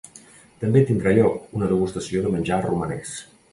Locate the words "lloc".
1.17-1.53